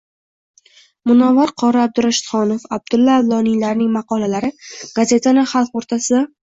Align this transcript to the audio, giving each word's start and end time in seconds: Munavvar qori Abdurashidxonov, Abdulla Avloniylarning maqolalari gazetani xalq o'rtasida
Munavvar 1.11 1.53
qori 1.63 1.81
Abdurashidxonov, 1.83 2.65
Abdulla 2.81 3.21
Avloniylarning 3.23 3.95
maqolalari 4.01 4.53
gazetani 5.01 5.51
xalq 5.57 5.81
o'rtasida 5.83 6.27